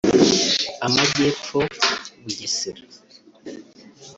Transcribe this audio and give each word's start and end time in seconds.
amajyepfo(Bugesera) 0.85 2.83